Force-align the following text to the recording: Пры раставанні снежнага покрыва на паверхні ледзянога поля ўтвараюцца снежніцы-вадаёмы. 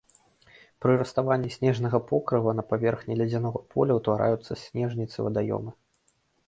Пры 0.85 0.93
раставанні 1.01 1.51
снежнага 1.57 1.97
покрыва 2.13 2.55
на 2.61 2.67
паверхні 2.73 3.13
ледзянога 3.23 3.59
поля 3.77 3.93
ўтвараюцца 4.01 4.61
снежніцы-вадаёмы. 4.67 5.71